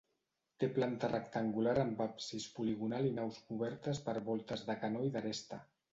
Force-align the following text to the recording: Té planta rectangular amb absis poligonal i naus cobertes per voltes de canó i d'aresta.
Té 0.61 0.67
planta 0.77 1.09
rectangular 1.11 1.75
amb 1.83 2.01
absis 2.07 2.47
poligonal 2.55 3.11
i 3.11 3.15
naus 3.19 3.37
cobertes 3.51 4.01
per 4.09 4.17
voltes 4.31 4.65
de 4.71 4.79
canó 4.87 5.05
i 5.11 5.17
d'aresta. 5.17 5.65